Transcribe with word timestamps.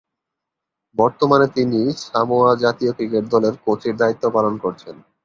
বর্তমানে 0.95 1.47
তিনি 1.55 1.79
সামোয়া 2.03 2.51
জাতীয় 2.55 2.91
ক্রিকেট 2.91 3.23
দলের 3.31 3.53
কোচের 3.65 3.95
দায়িত্ব 3.97 4.23
পালন 4.29 4.53
করছেন। 4.57 4.95